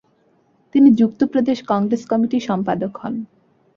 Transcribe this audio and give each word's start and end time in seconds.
তিনি 0.75 0.89
যুক্ত 0.99 1.21
প্রদেশ 1.23 1.57
কংগ্রেস 1.67 2.01
কমিটির 2.05 2.47
সম্পাদক 2.49 2.93
হন। 3.01 3.15